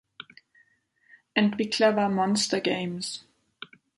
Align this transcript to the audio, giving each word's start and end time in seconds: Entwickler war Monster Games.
Entwickler 1.35 1.95
war 1.95 2.09
Monster 2.09 2.59
Games. 2.59 3.23